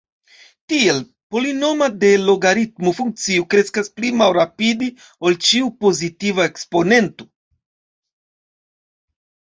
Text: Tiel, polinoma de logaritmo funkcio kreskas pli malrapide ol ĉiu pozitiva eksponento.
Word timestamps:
Tiel, 0.71 1.01
polinoma 1.33 1.89
de 2.03 2.09
logaritmo 2.29 2.93
funkcio 3.01 3.45
kreskas 3.51 3.93
pli 3.99 4.11
malrapide 4.23 4.89
ol 5.31 5.39
ĉiu 5.49 5.69
pozitiva 5.85 6.49
eksponento. 6.53 7.29